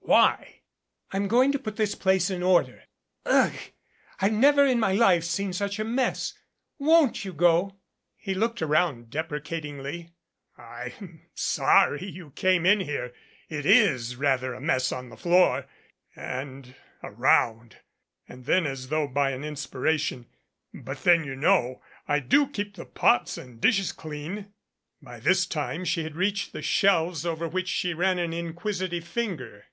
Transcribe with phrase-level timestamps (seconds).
[0.00, 0.60] Why?"
[1.12, 2.84] "I'm going to put this place in order.
[3.26, 3.52] Ugh!
[4.22, 6.32] I've never in my life seen such a mess.
[6.78, 7.76] Won't you go?"
[8.16, 10.14] He looked around deprecatingly.
[10.56, 13.12] "I'm sorry you came in here.
[13.50, 15.66] It is rather a mess on the floor
[16.16, 17.76] and around,"
[18.26, 20.24] and then as though by an inspiration,
[20.72, 24.54] "but then you know, I do keep the pots and dishes clean."
[25.02, 29.66] By this time she had reached the shelves over which she ran an inquisitive finger.